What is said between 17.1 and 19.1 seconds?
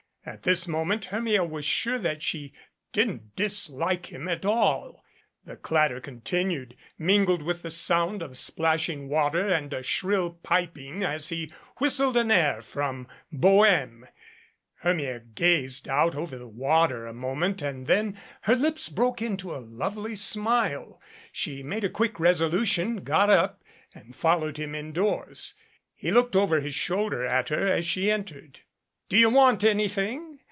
moment and then her lips